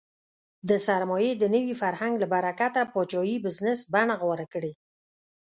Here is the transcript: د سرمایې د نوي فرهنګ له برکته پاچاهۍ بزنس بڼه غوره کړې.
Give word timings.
د 0.69 0.71
سرمایې 0.87 1.31
د 1.37 1.43
نوي 1.55 1.73
فرهنګ 1.81 2.13
له 2.19 2.27
برکته 2.33 2.79
پاچاهۍ 2.93 3.35
بزنس 3.45 3.79
بڼه 3.93 4.15
غوره 4.21 4.47
کړې. 4.53 4.73